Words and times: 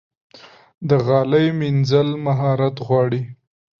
د 0.89 0.91
غالۍ 1.05 1.45
مینځل 1.59 2.09
مهارت 2.25 2.75
غواړي. 2.87 3.21